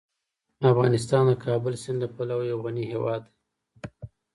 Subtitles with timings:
[0.71, 3.33] افغانستان د کابل سیند له پلوه یو غني هیواد دی.